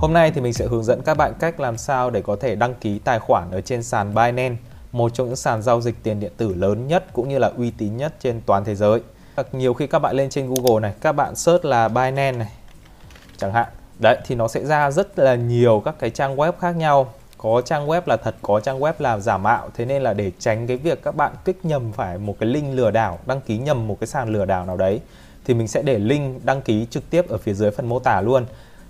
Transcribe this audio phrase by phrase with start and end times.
[0.00, 2.54] Hôm nay thì mình sẽ hướng dẫn các bạn cách làm sao để có thể
[2.54, 4.56] đăng ký tài khoản ở trên sàn Binance,
[4.92, 7.70] một trong những sàn giao dịch tiền điện tử lớn nhất cũng như là uy
[7.70, 9.00] tín nhất trên toàn thế giới.
[9.52, 12.48] Nhiều khi các bạn lên trên Google này, các bạn search là Binance này,
[13.36, 13.66] chẳng hạn.
[13.98, 17.12] Đấy thì nó sẽ ra rất là nhiều các cái trang web khác nhau.
[17.38, 19.68] Có trang web là thật, có trang web là giả mạo.
[19.74, 22.74] Thế nên là để tránh cái việc các bạn kích nhầm phải một cái link
[22.74, 25.00] lừa đảo, đăng ký nhầm một cái sàn lừa đảo nào đấy
[25.44, 28.20] thì mình sẽ để link đăng ký trực tiếp ở phía dưới phần mô tả
[28.20, 28.46] luôn.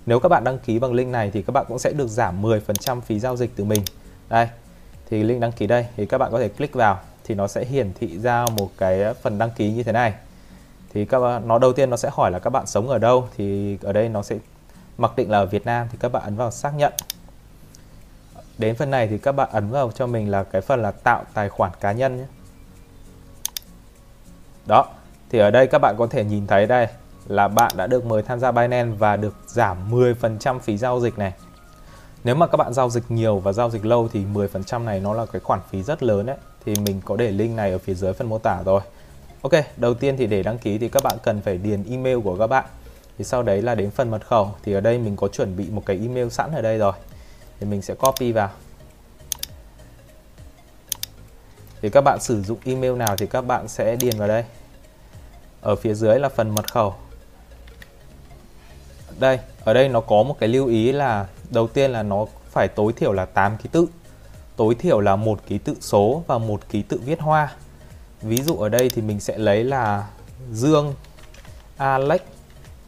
[0.07, 2.41] Nếu các bạn đăng ký bằng link này thì các bạn cũng sẽ được giảm
[2.41, 3.81] 10% phí giao dịch từ mình.
[4.29, 4.47] Đây,
[5.09, 7.65] thì link đăng ký đây thì các bạn có thể click vào thì nó sẽ
[7.65, 10.13] hiển thị ra một cái phần đăng ký như thế này.
[10.93, 13.27] Thì các bạn, nó đầu tiên nó sẽ hỏi là các bạn sống ở đâu
[13.37, 14.37] thì ở đây nó sẽ
[14.97, 16.93] mặc định là ở Việt Nam thì các bạn ấn vào xác nhận.
[18.57, 21.23] Đến phần này thì các bạn ấn vào cho mình là cái phần là tạo
[21.33, 22.25] tài khoản cá nhân nhé.
[24.65, 24.87] Đó,
[25.29, 26.87] thì ở đây các bạn có thể nhìn thấy đây
[27.27, 31.17] là bạn đã được mời tham gia Binance và được giảm 10% phí giao dịch
[31.17, 31.33] này.
[32.23, 35.13] Nếu mà các bạn giao dịch nhiều và giao dịch lâu thì 10% này nó
[35.13, 36.37] là cái khoản phí rất lớn đấy.
[36.65, 38.81] Thì mình có để link này ở phía dưới phần mô tả rồi.
[39.41, 42.37] Ok, đầu tiên thì để đăng ký thì các bạn cần phải điền email của
[42.37, 42.65] các bạn.
[43.17, 45.69] Thì sau đấy là đến phần mật khẩu thì ở đây mình có chuẩn bị
[45.69, 46.93] một cái email sẵn ở đây rồi.
[47.59, 48.49] Thì mình sẽ copy vào.
[51.81, 54.43] Thì các bạn sử dụng email nào thì các bạn sẽ điền vào đây.
[55.61, 56.95] Ở phía dưới là phần mật khẩu
[59.19, 62.67] đây, ở đây nó có một cái lưu ý là đầu tiên là nó phải
[62.67, 63.87] tối thiểu là 8 ký tự.
[64.55, 67.53] Tối thiểu là một ký tự số và một ký tự viết hoa.
[68.21, 70.07] Ví dụ ở đây thì mình sẽ lấy là
[70.51, 70.93] Dương,
[71.77, 72.21] Alex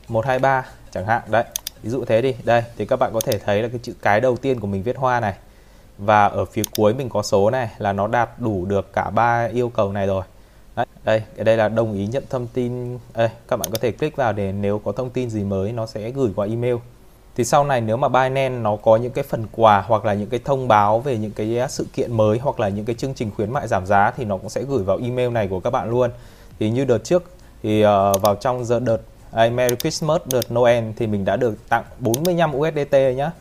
[0.08, 1.22] 123 chẳng hạn.
[1.28, 1.44] Đấy,
[1.84, 2.36] ví dụ thế đi.
[2.44, 4.84] Đây, thì các bạn có thể thấy là cái chữ cái đầu tiên của mình
[4.84, 5.34] viết hoa này.
[5.98, 9.46] Và ở phía cuối mình có số này là nó đạt đủ được cả ba
[9.54, 10.24] yêu cầu này rồi.
[10.80, 13.00] Đấy, đây, ở đây là đồng ý nhận thông tin.
[13.14, 15.86] Đây, các bạn có thể click vào để nếu có thông tin gì mới nó
[15.86, 16.76] sẽ gửi qua email.
[17.36, 20.30] Thì sau này nếu mà Binance nó có những cái phần quà hoặc là những
[20.30, 23.32] cái thông báo về những cái sự kiện mới hoặc là những cái chương trình
[23.36, 25.90] khuyến mại giảm giá thì nó cũng sẽ gửi vào email này của các bạn
[25.90, 26.10] luôn.
[26.60, 27.24] Thì như đợt trước
[27.64, 31.70] thì uh, vào trong giờ đợt uh, Merry Christmas đợt Noel thì mình đã được
[31.70, 33.32] tặng 45 USDT nhá.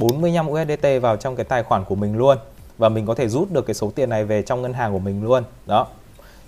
[0.00, 2.38] 45 USDT vào trong cái tài khoản của mình luôn
[2.78, 4.98] và mình có thể rút được cái số tiền này về trong ngân hàng của
[4.98, 5.44] mình luôn.
[5.66, 5.86] Đó,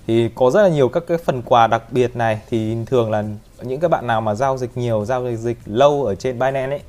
[0.08, 2.40] thì có rất là nhiều các cái phần quà đặc biệt này.
[2.50, 3.24] Thì thường là
[3.62, 6.70] những các bạn nào mà giao dịch nhiều, giao dịch dịch lâu ở trên Binance
[6.70, 6.82] ấy,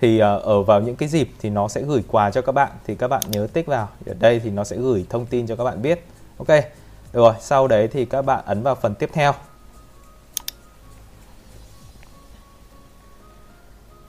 [0.00, 2.72] thì ờ, ở vào những cái dịp thì nó sẽ gửi quà cho các bạn.
[2.86, 3.88] Thì các bạn nhớ tích vào.
[4.06, 6.04] Ở đây thì nó sẽ gửi thông tin cho các bạn biết.
[6.38, 6.64] Ok, được
[7.12, 7.34] rồi.
[7.40, 9.32] Sau đấy thì các bạn ấn vào phần tiếp theo.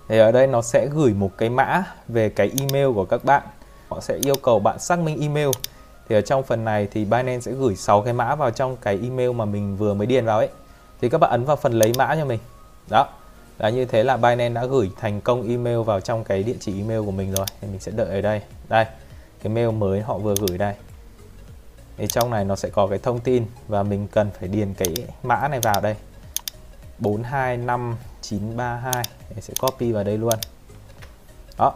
[0.08, 3.44] Thì ở đây nó sẽ gửi một cái mã về cái email của các bạn.
[3.90, 5.50] Họ sẽ yêu cầu bạn xác minh email
[6.10, 9.00] thì ở trong phần này thì Binance sẽ gửi 6 cái mã vào trong cái
[9.04, 10.50] email mà mình vừa mới điền vào ấy.
[11.02, 12.40] Thì các bạn ấn vào phần lấy mã cho mình.
[12.90, 13.08] Đó.
[13.58, 16.78] Là như thế là Binance đã gửi thành công email vào trong cái địa chỉ
[16.78, 17.46] email của mình rồi.
[17.62, 18.42] Thì mình sẽ đợi ở đây.
[18.70, 18.86] Đây,
[19.44, 20.74] cái mail mới họ vừa gửi đây.
[21.98, 24.94] Thì trong này nó sẽ có cái thông tin và mình cần phải điền cái
[25.24, 25.96] mã này vào đây.
[27.00, 30.34] 425932 mình sẽ copy vào đây luôn.
[31.58, 31.74] Đó.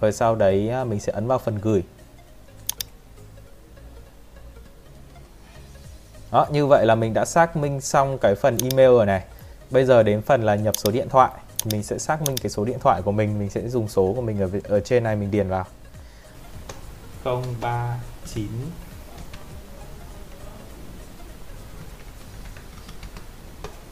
[0.00, 1.82] Rồi sau đấy à, mình sẽ ấn vào phần gửi.
[6.36, 9.22] Đó, như vậy là mình đã xác minh xong cái phần email rồi này.
[9.70, 11.30] Bây giờ đến phần là nhập số điện thoại.
[11.64, 14.20] Mình sẽ xác minh cái số điện thoại của mình, mình sẽ dùng số của
[14.20, 15.64] mình ở ở trên này mình điền vào.
[17.24, 18.48] 039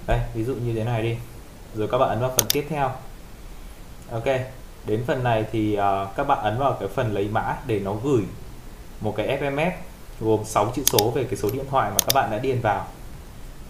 [0.07, 1.17] Đây, ví dụ như thế này đi.
[1.75, 2.91] Rồi các bạn ấn vào phần tiếp theo.
[4.11, 4.27] Ok,
[4.87, 7.95] đến phần này thì uh, các bạn ấn vào cái phần lấy mã để nó
[7.95, 8.23] gửi
[9.01, 12.31] một cái SMS gồm 6 chữ số về cái số điện thoại mà các bạn
[12.31, 12.87] đã điền vào.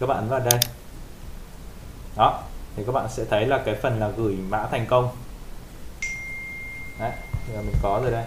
[0.00, 0.60] Các bạn ấn vào đây.
[2.16, 2.42] Đó,
[2.76, 5.08] thì các bạn sẽ thấy là cái phần là gửi mã thành công.
[6.98, 7.12] Đấy
[7.52, 8.24] giờ mình có rồi đây.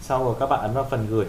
[0.00, 1.26] Sau rồi các bạn ấn vào phần gửi.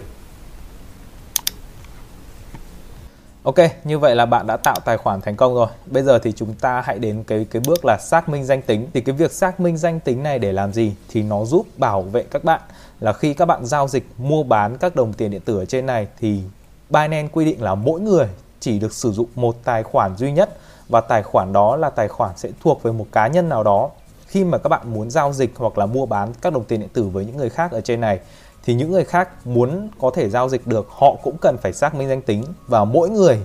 [3.46, 5.66] Ok, như vậy là bạn đã tạo tài khoản thành công rồi.
[5.86, 8.86] Bây giờ thì chúng ta hãy đến cái cái bước là xác minh danh tính.
[8.94, 10.94] Thì cái việc xác minh danh tính này để làm gì?
[11.08, 12.60] Thì nó giúp bảo vệ các bạn
[13.00, 15.86] là khi các bạn giao dịch mua bán các đồng tiền điện tử ở trên
[15.86, 16.42] này thì
[16.90, 18.26] Binance quy định là mỗi người
[18.60, 22.08] chỉ được sử dụng một tài khoản duy nhất và tài khoản đó là tài
[22.08, 23.90] khoản sẽ thuộc về một cá nhân nào đó.
[24.26, 26.88] Khi mà các bạn muốn giao dịch hoặc là mua bán các đồng tiền điện
[26.92, 28.20] tử với những người khác ở trên này
[28.66, 31.94] thì những người khác muốn có thể giao dịch được, họ cũng cần phải xác
[31.94, 32.44] minh danh tính.
[32.66, 33.38] Và mỗi người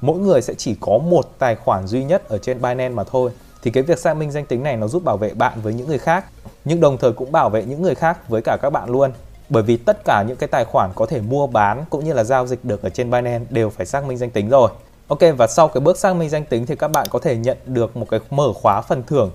[0.00, 3.30] mỗi người sẽ chỉ có một tài khoản duy nhất ở trên Binance mà thôi.
[3.62, 5.88] Thì cái việc xác minh danh tính này nó giúp bảo vệ bạn với những
[5.88, 6.24] người khác,
[6.64, 9.12] nhưng đồng thời cũng bảo vệ những người khác với cả các bạn luôn.
[9.48, 12.24] Bởi vì tất cả những cái tài khoản có thể mua bán cũng như là
[12.24, 14.70] giao dịch được ở trên Binance đều phải xác minh danh tính rồi.
[15.08, 17.58] Ok, và sau cái bước xác minh danh tính thì các bạn có thể nhận
[17.66, 19.30] được một cái mở khóa phần thưởng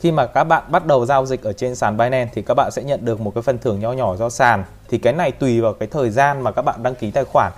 [0.00, 2.70] khi mà các bạn bắt đầu giao dịch ở trên sàn Binance thì các bạn
[2.70, 4.64] sẽ nhận được một cái phần thưởng nho nhỏ do sàn.
[4.88, 7.52] Thì cái này tùy vào cái thời gian mà các bạn đăng ký tài khoản.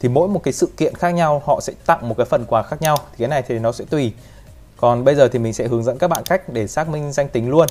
[0.00, 2.62] Thì mỗi một cái sự kiện khác nhau, họ sẽ tặng một cái phần quà
[2.62, 2.96] khác nhau.
[2.96, 4.12] Thì cái này thì nó sẽ tùy.
[4.76, 7.28] Còn bây giờ thì mình sẽ hướng dẫn các bạn cách để xác minh danh
[7.28, 7.66] tính luôn.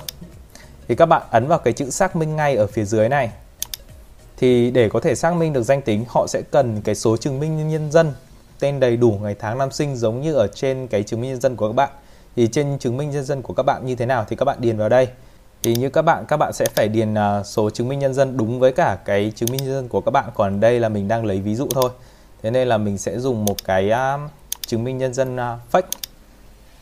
[0.88, 3.32] Thì các bạn ấn vào cái chữ xác minh ngay ở phía dưới này.
[4.38, 7.40] Thì để có thể xác minh được danh tính, họ sẽ cần cái số chứng
[7.40, 8.14] minh nhân dân,
[8.60, 11.42] tên đầy đủ, ngày tháng năm sinh giống như ở trên cái chứng minh nhân
[11.42, 11.90] dân của các bạn
[12.40, 14.58] thì trên chứng minh nhân dân của các bạn như thế nào thì các bạn
[14.62, 15.08] điền vào đây.
[15.64, 18.38] Thì như các bạn các bạn sẽ phải điền à, số chứng minh nhân dân
[18.38, 20.30] đúng với cả cái chứng minh nhân dân của các bạn.
[20.34, 21.90] Còn đây là mình đang lấy ví dụ thôi.
[22.42, 24.18] Thế nên là mình sẽ dùng một cái à,
[24.62, 25.82] chứng minh nhân dân à, fake.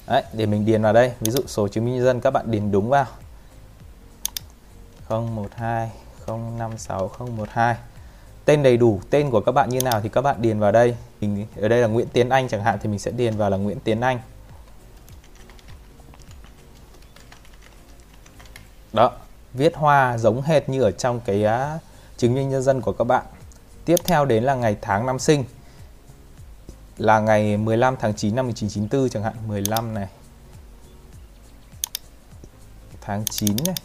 [0.07, 1.11] Đấy, để mình điền vào đây.
[1.19, 3.05] Ví dụ số chứng minh nhân dân các bạn điền đúng vào.
[5.09, 5.91] 012
[6.27, 7.75] 056 012
[8.45, 10.95] tên đầy đủ tên của các bạn như nào thì các bạn điền vào đây.
[11.21, 13.57] Mình ở đây là Nguyễn Tiến Anh chẳng hạn thì mình sẽ điền vào là
[13.57, 14.19] Nguyễn Tiến Anh.
[18.97, 19.11] Đó
[19.53, 21.81] viết hoa giống hệt như ở trong cái uh,
[22.17, 23.25] chứng minh nhân dân của các bạn.
[23.85, 25.43] Tiếp theo đến là ngày tháng năm sinh.
[26.97, 29.33] Là ngày 15 tháng 9 năm 1994 chẳng hạn.
[29.47, 30.07] 15 này.
[33.01, 33.75] Tháng 9 này.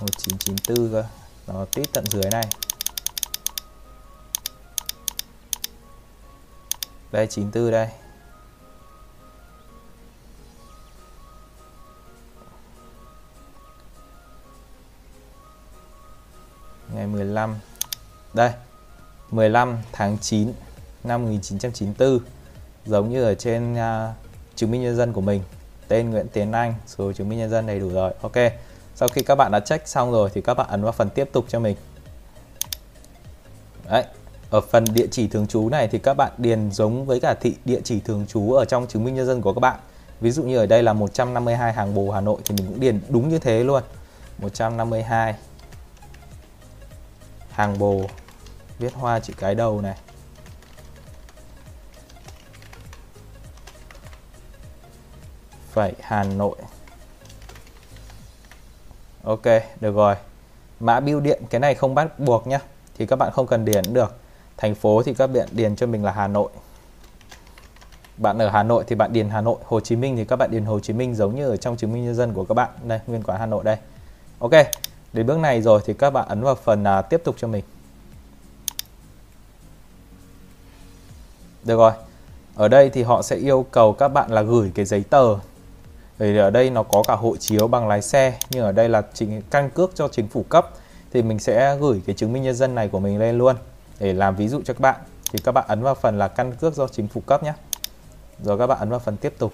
[0.00, 1.04] 1994 cơ.
[1.46, 2.44] Nó tít tận dưới này.
[7.12, 7.88] Đây 94 đây.
[16.98, 17.56] Ngày 15
[18.34, 18.50] đây
[19.30, 20.52] 15 tháng 9
[21.04, 22.18] năm 1994
[22.86, 23.78] giống như ở trên uh,
[24.56, 25.42] chứng minh nhân dân của mình.
[25.88, 28.12] Tên Nguyễn Tiến Anh số chứng minh nhân dân đầy đủ rồi.
[28.20, 28.36] Ok
[28.94, 31.28] sau khi các bạn đã check xong rồi thì các bạn ấn vào phần tiếp
[31.32, 31.76] tục cho mình.
[33.90, 34.04] Đấy
[34.50, 37.54] ở phần địa chỉ thường trú này thì các bạn điền giống với cả thị
[37.64, 39.78] địa chỉ thường trú ở trong chứng minh nhân dân của các bạn.
[40.20, 43.00] Ví dụ như ở đây là 152 hàng bồ Hà Nội thì mình cũng điền
[43.08, 43.82] đúng như thế luôn.
[44.38, 45.34] 152
[47.58, 48.02] hàng bồ.
[48.78, 49.96] Viết hoa chữ cái đầu này.
[55.72, 56.56] Phẩy Hà Nội.
[59.24, 59.44] Ok,
[59.80, 60.14] được rồi.
[60.80, 62.58] Mã bưu điện, cái này không bắt buộc nhá.
[62.98, 64.16] Thì các bạn không cần điền được.
[64.56, 66.50] Thành phố thì các bạn điền cho mình là Hà Nội.
[68.16, 69.56] Bạn ở Hà Nội thì bạn điền Hà Nội.
[69.64, 71.92] Hồ Chí Minh thì các bạn điền Hồ Chí Minh giống như ở trong chứng
[71.92, 72.70] minh nhân dân của các bạn.
[72.82, 73.76] Đây, nguyên quán Hà Nội đây.
[74.38, 74.52] Ok
[75.12, 77.64] đến bước này rồi thì các bạn ấn vào phần à, tiếp tục cho mình
[81.68, 81.92] Được rồi.
[82.54, 85.36] Ở đây thì họ sẽ yêu cầu các bạn là gửi cái giấy tờ.
[86.18, 89.02] Thì ở đây nó có cả hộ chiếu bằng lái xe, nhưng ở đây là
[89.14, 90.70] chính căn cước cho chính phủ cấp
[91.12, 93.56] thì mình sẽ gửi cái chứng minh nhân dân này của mình lên luôn
[94.00, 94.96] để làm ví dụ cho các bạn.
[95.32, 97.52] Thì các bạn ấn vào phần là căn cước do chính phủ cấp nhé.
[98.44, 99.52] Rồi các bạn ấn vào phần tiếp tục.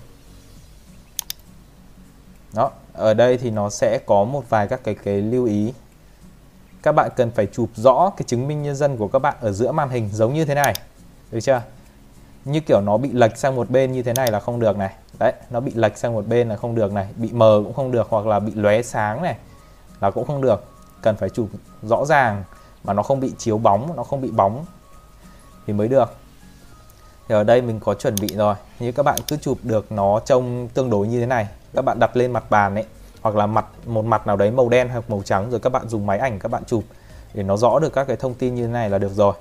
[2.54, 5.72] Đó, ở đây thì nó sẽ có một vài các cái cái lưu ý.
[6.82, 9.52] Các bạn cần phải chụp rõ cái chứng minh nhân dân của các bạn ở
[9.52, 10.74] giữa màn hình giống như thế này.
[11.30, 11.62] Được chưa?
[12.44, 14.94] như kiểu nó bị lệch sang một bên như thế này là không được này
[15.18, 17.92] đấy nó bị lệch sang một bên là không được này bị mờ cũng không
[17.92, 19.36] được hoặc là bị lóe sáng này
[20.00, 20.64] là cũng không được
[21.02, 21.48] cần phải chụp
[21.82, 22.44] rõ ràng
[22.84, 24.64] mà nó không bị chiếu bóng nó không bị bóng
[25.66, 26.14] thì mới được
[27.28, 30.20] thì ở đây mình có chuẩn bị rồi như các bạn cứ chụp được nó
[30.24, 32.84] trông tương đối như thế này các bạn đặt lên mặt bàn ấy,
[33.22, 35.88] hoặc là mặt, một mặt nào đấy màu đen hoặc màu trắng, rồi các bạn
[35.88, 36.84] dùng máy ảnh các bạn chụp
[37.34, 39.34] để nó rõ được các cái thông tin như thế này là được rồi.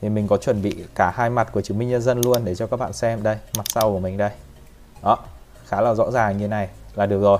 [0.00, 2.54] Thì mình có chuẩn bị cả hai mặt của chứng minh nhân dân luôn để
[2.54, 4.30] cho các bạn xem đây, mặt sau của mình đây.
[5.02, 5.18] Đó,
[5.66, 7.38] khá là rõ ràng như này là được rồi.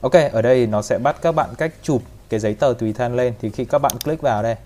[0.00, 3.16] Ok, ở đây nó sẽ bắt các bạn cách chụp cái giấy tờ tùy thân
[3.16, 3.34] lên.
[3.40, 4.56] Thì khi các bạn click vào đây,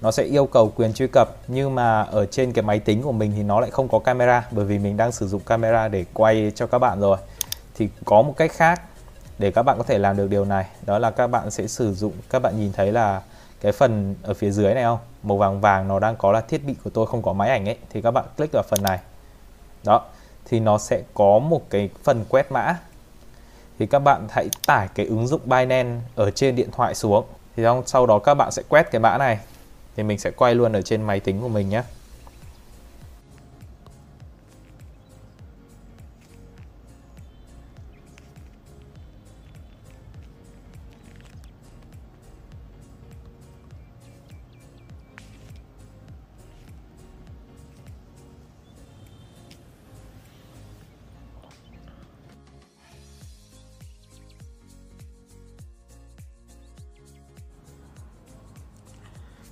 [0.00, 3.12] nó sẽ yêu cầu quyền truy cập, nhưng mà ở trên cái máy tính của
[3.12, 6.04] mình thì nó lại không có camera, bởi vì mình đang sử dụng camera để
[6.14, 7.18] quay cho các bạn rồi
[7.76, 8.82] thì có một cách khác
[9.38, 10.66] để các bạn có thể làm được điều này.
[10.86, 13.22] Đó là các bạn sẽ sử dụng, các bạn nhìn thấy là
[13.60, 14.98] cái phần ở phía dưới này không?
[15.22, 17.68] Màu vàng vàng nó đang có là thiết bị của tôi không có máy ảnh
[17.68, 18.98] ấy, thì các bạn click vào phần này.
[19.84, 20.04] Đó,
[20.44, 22.76] thì nó sẽ có một cái phần quét mã.
[23.78, 27.24] Thì các bạn hãy tải cái ứng dụng Binance ở trên điện thoại xuống.
[27.56, 29.38] Thì sau đó các bạn sẽ quét cái mã này.
[29.96, 31.82] Thì mình sẽ quay luôn ở trên máy tính của mình nhé.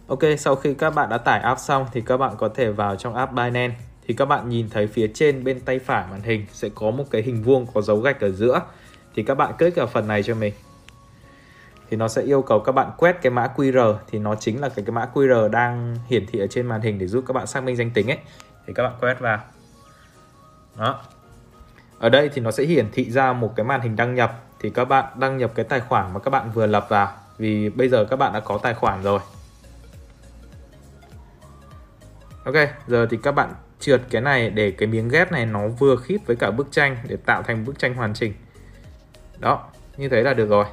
[0.06, 2.96] Ok, sau khi các bạn đã tải app xong thì các bạn có thể vào
[2.96, 3.74] trong app Binance
[4.06, 7.04] thì các bạn nhìn thấy phía trên bên tay phải màn hình sẽ có một
[7.10, 8.60] cái hình vuông có dấu gạch ở giữa
[9.14, 10.54] thì các bạn click vào phần này cho mình
[11.90, 14.68] thì nó sẽ yêu cầu các bạn quét cái mã QR thì nó chính là
[14.68, 17.46] cái, cái mã QR đang hiển thị ở trên màn hình để giúp các bạn
[17.46, 18.18] xác minh danh tính ấy
[18.66, 19.38] thì các bạn quét vào
[20.78, 21.00] đó
[21.98, 24.70] ở đây thì nó sẽ hiển thị ra một cái màn hình đăng nhập thì
[24.70, 27.08] các bạn đăng nhập cái tài khoản mà các bạn vừa lập vào
[27.38, 29.20] vì bây giờ các bạn đã có tài khoản rồi
[32.44, 32.54] Ok,
[32.86, 36.18] giờ thì các bạn trượt cái này để cái miếng ghép này nó vừa khít
[36.26, 38.34] với cả bức tranh để tạo thành bức tranh hoàn chỉnh.
[39.38, 40.64] Đó, như thế là được rồi.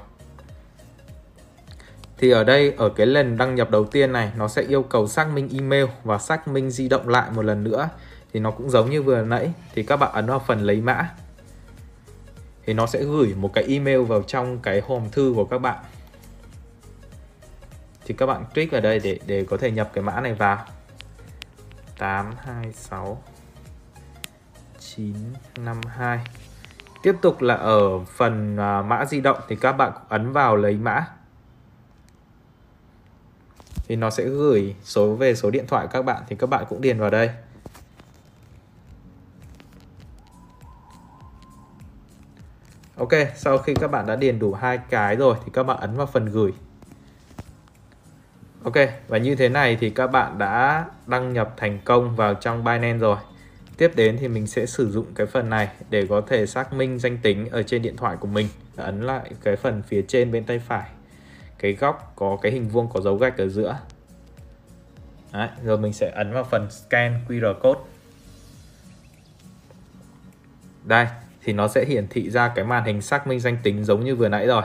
[2.17, 5.07] Thì ở đây ở cái lần đăng nhập đầu tiên này nó sẽ yêu cầu
[5.07, 7.89] xác minh email và xác minh di động lại một lần nữa.
[8.33, 11.09] Thì nó cũng giống như vừa nãy thì các bạn ấn vào phần lấy mã.
[12.65, 15.83] Thì nó sẽ gửi một cái email vào trong cái hòm thư của các bạn.
[18.05, 20.65] Thì các bạn click vào đây để để có thể nhập cái mã này vào.
[22.01, 23.23] 826
[24.79, 26.19] 952
[27.03, 30.77] Tiếp tục là ở phần à, mã di động thì các bạn ấn vào lấy
[30.77, 31.05] mã.
[33.87, 36.81] Thì nó sẽ gửi số về số điện thoại các bạn thì các bạn cũng
[36.81, 37.29] điền vào đây.
[42.95, 45.97] Ok, sau khi các bạn đã điền đủ hai cái rồi thì các bạn ấn
[45.97, 46.51] vào phần gửi.
[48.63, 48.75] Ok,
[49.07, 52.97] và như thế này thì các bạn đã đăng nhập thành công vào trong Binance
[52.97, 53.17] rồi.
[53.77, 56.99] Tiếp đến thì mình sẽ sử dụng cái phần này để có thể xác minh
[56.99, 58.47] danh tính ở trên điện thoại của mình.
[58.75, 60.89] Ấn lại cái phần phía trên bên tay phải.
[61.59, 63.77] Cái góc có cái hình vuông có dấu gạch ở giữa.
[65.33, 67.79] Đấy, rồi mình sẽ ấn vào phần scan QR code.
[70.83, 71.07] Đây,
[71.43, 74.15] thì nó sẽ hiển thị ra cái màn hình xác minh danh tính giống như
[74.15, 74.63] vừa nãy rồi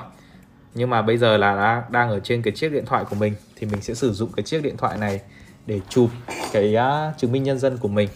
[0.76, 3.66] nhưng mà bây giờ là đang ở trên cái chiếc điện thoại của mình thì
[3.66, 5.20] mình sẽ sử dụng cái chiếc điện thoại này
[5.66, 6.10] để chụp
[6.52, 8.08] cái uh, chứng minh nhân dân của mình.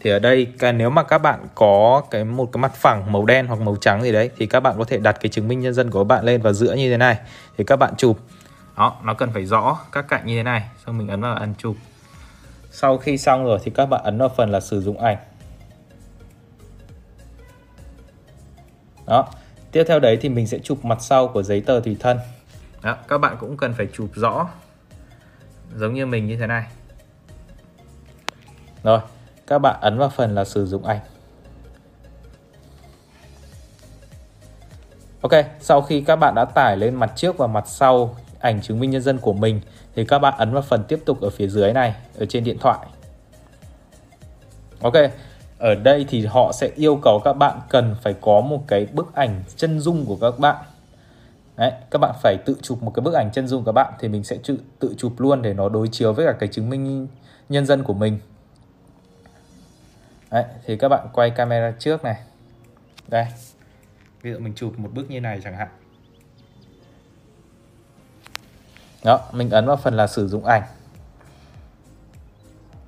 [0.00, 3.46] Thì ở đây nếu mà các bạn có cái một cái mặt phẳng màu đen
[3.46, 5.74] hoặc màu trắng gì đấy thì các bạn có thể đặt cái chứng minh nhân
[5.74, 7.18] dân của bạn lên vào giữa như thế này.
[7.56, 8.18] Thì các bạn chụp.
[8.76, 10.68] Đó nó cần phải rõ các cạnh như thế này.
[10.86, 11.76] Xong mình ấn vào ấn chụp.
[12.70, 15.16] Sau khi xong rồi thì các bạn ấn vào phần là sử dụng ảnh.
[19.06, 19.28] Đó.
[19.72, 22.18] Tiếp theo đấy thì mình sẽ chụp mặt sau của giấy tờ tùy thân.
[22.82, 24.48] Đó, các bạn cũng cần phải chụp rõ
[25.76, 26.64] giống như mình như thế này.
[28.82, 29.00] Rồi,
[29.46, 31.00] các bạn ấn vào phần là sử dụng ảnh.
[35.20, 38.80] Ok, sau khi các bạn đã tải lên mặt trước và mặt sau ảnh chứng
[38.80, 39.60] minh nhân dân của mình
[39.94, 42.58] thì các bạn ấn vào phần tiếp tục ở phía dưới này ở trên điện
[42.60, 42.86] thoại.
[44.80, 44.94] Ok,
[45.60, 49.14] ở đây thì họ sẽ yêu cầu các bạn cần phải có một cái bức
[49.14, 50.64] ảnh chân dung của các bạn.
[51.56, 53.92] Đấy, các bạn phải tự chụp một cái bức ảnh chân dung của các bạn
[53.98, 56.70] thì mình sẽ tự, tự chụp luôn để nó đối chiếu với cả cái chứng
[56.70, 57.08] minh
[57.48, 58.18] nhân dân của mình.
[60.30, 62.16] Đấy, thì các bạn quay camera trước này.
[63.08, 63.26] Đây
[64.22, 65.68] ví dụ mình chụp một bức như này chẳng hạn.
[69.04, 70.62] Đó mình ấn vào phần là sử dụng ảnh.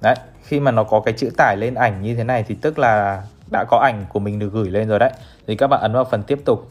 [0.01, 0.15] Đấy
[0.53, 3.23] khi mà nó có cái chữ tải lên ảnh như thế này thì tức là
[3.53, 5.11] đã có ảnh của mình được gửi lên rồi đấy.
[5.47, 6.69] Thì các bạn ấn vào phần tiếp tục.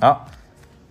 [0.00, 0.26] Đó.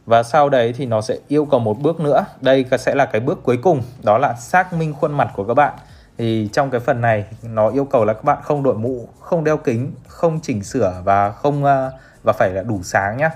[0.06, 2.26] Và sau đấy thì nó sẽ yêu cầu một bước nữa.
[2.42, 5.54] Đây sẽ là cái bước cuối cùng, đó là xác minh khuôn mặt của các
[5.54, 5.74] bạn.
[6.18, 9.44] Thì trong cái phần này, nó yêu cầu là các bạn không đội mũ, không
[9.44, 11.92] đeo kính, không chỉnh sửa và không ờ,
[12.24, 13.30] và phải là đủ sáng nhá.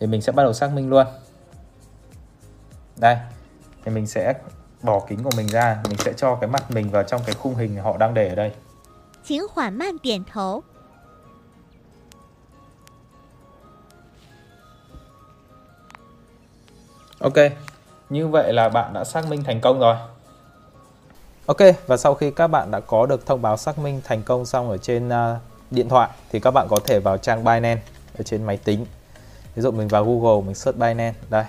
[0.00, 1.06] Thì mình sẽ bắt đầu xác minh luôn.
[2.96, 3.16] Đây
[3.87, 4.33] thì mình sẽ
[4.81, 7.55] bỏ kính của mình ra mình sẽ cho cái mặt mình vào trong cái khung
[7.55, 8.51] hình họ đang để ở đây
[9.23, 10.63] 请缓慢点头。
[17.19, 17.33] Ok,
[18.09, 19.95] như vậy là bạn đã xác minh thành công rồi.
[21.45, 21.57] Ok,
[21.87, 24.69] và sau khi các bạn đã có được thông báo xác minh thành công xong
[24.69, 25.13] ở trên uh,
[25.71, 27.81] điện thoại thì các bạn có thể vào trang Binance
[28.17, 28.85] ở trên máy tính.
[29.55, 31.45] Ví dụ mình vào Google mình search Binance đây.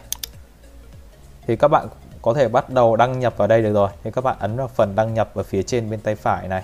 [1.47, 1.89] Thì các bạn
[2.30, 3.90] có thể bắt đầu đăng nhập vào đây được rồi.
[4.04, 6.64] Thì các bạn ấn vào phần đăng nhập ở phía trên bên tay phải này.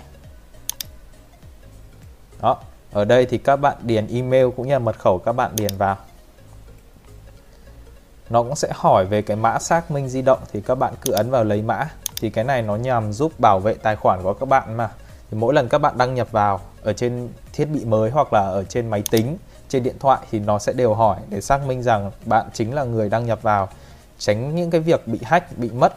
[2.42, 2.56] Đó,
[2.92, 5.76] ở đây thì các bạn điền email cũng như là mật khẩu các bạn điền
[5.78, 5.96] vào.
[8.30, 11.12] Nó cũng sẽ hỏi về cái mã xác minh di động thì các bạn cứ
[11.12, 11.88] ấn vào lấy mã.
[12.20, 14.90] Thì cái này nó nhằm giúp bảo vệ tài khoản của các bạn mà.
[15.30, 18.40] Thì mỗi lần các bạn đăng nhập vào ở trên thiết bị mới hoặc là
[18.40, 19.36] ở trên máy tính,
[19.68, 22.84] trên điện thoại thì nó sẽ đều hỏi để xác minh rằng bạn chính là
[22.84, 23.68] người đăng nhập vào
[24.18, 25.94] tránh những cái việc bị hack, bị mất,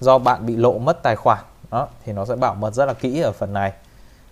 [0.00, 1.44] do bạn bị lộ mất tài khoản.
[1.70, 3.72] Đó, thì nó sẽ bảo mật rất là kỹ ở phần này.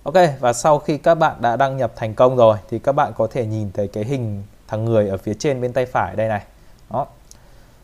[0.03, 3.13] Ok, và sau khi các bạn đã đăng nhập thành công rồi, thì các bạn
[3.17, 6.29] có thể nhìn thấy cái hình thằng người ở phía trên bên tay phải đây
[6.29, 6.43] này.
[6.91, 7.07] Đó.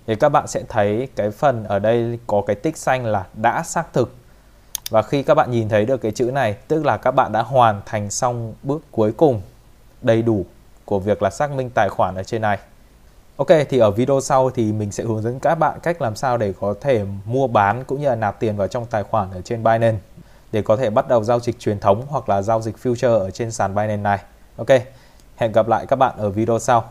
[0.07, 3.63] Thì các bạn sẽ thấy cái phần ở đây có cái tích xanh là đã
[3.63, 4.15] xác thực.
[4.91, 7.43] Và khi các bạn nhìn thấy được cái chữ này, tức là các bạn đã
[7.43, 9.43] hoàn thành xong bước cuối cùng
[10.03, 10.45] đầy đủ
[10.85, 12.59] của việc là xác minh tài khoản ở trên này.
[13.41, 16.39] Ok thì ở video sau thì mình sẽ hướng dẫn các bạn cách làm sao
[16.39, 19.41] để có thể mua bán cũng như là nạp tiền vào trong tài khoản ở
[19.41, 19.99] trên Binance
[20.53, 23.31] để có thể bắt đầu giao dịch truyền thống hoặc là giao dịch future ở
[23.31, 24.19] trên sàn Binance này.
[24.57, 24.69] Ok,
[25.37, 26.85] hẹn gặp lại các bạn ở video sau.